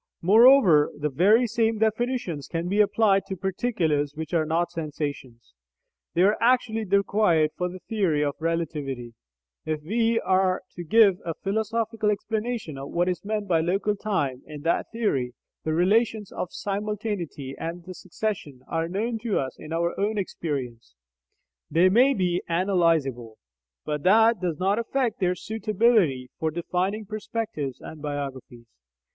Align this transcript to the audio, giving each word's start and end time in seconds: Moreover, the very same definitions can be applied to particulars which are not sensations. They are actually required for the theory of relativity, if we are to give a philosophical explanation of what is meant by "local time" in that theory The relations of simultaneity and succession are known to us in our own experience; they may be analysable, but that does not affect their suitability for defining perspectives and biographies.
Moreover, 0.23 0.91
the 0.97 1.09
very 1.11 1.45
same 1.45 1.77
definitions 1.77 2.47
can 2.47 2.67
be 2.67 2.81
applied 2.81 3.27
to 3.27 3.35
particulars 3.37 4.15
which 4.15 4.33
are 4.33 4.47
not 4.47 4.71
sensations. 4.71 5.53
They 6.15 6.23
are 6.23 6.39
actually 6.41 6.85
required 6.85 7.51
for 7.55 7.69
the 7.69 7.81
theory 7.87 8.23
of 8.23 8.33
relativity, 8.39 9.13
if 9.63 9.83
we 9.83 10.19
are 10.21 10.63
to 10.71 10.83
give 10.83 11.19
a 11.23 11.35
philosophical 11.35 12.09
explanation 12.09 12.79
of 12.79 12.89
what 12.89 13.09
is 13.09 13.23
meant 13.23 13.47
by 13.47 13.61
"local 13.61 13.95
time" 13.95 14.41
in 14.47 14.63
that 14.63 14.87
theory 14.91 15.35
The 15.65 15.73
relations 15.75 16.31
of 16.31 16.51
simultaneity 16.51 17.53
and 17.59 17.83
succession 17.95 18.63
are 18.67 18.89
known 18.89 19.19
to 19.19 19.37
us 19.37 19.55
in 19.59 19.71
our 19.71 19.93
own 19.99 20.17
experience; 20.17 20.95
they 21.69 21.89
may 21.89 22.15
be 22.15 22.41
analysable, 22.49 23.35
but 23.85 24.01
that 24.01 24.41
does 24.41 24.57
not 24.57 24.79
affect 24.79 25.19
their 25.19 25.35
suitability 25.35 26.31
for 26.39 26.49
defining 26.49 27.05
perspectives 27.05 27.79
and 27.79 28.01
biographies. 28.01 28.65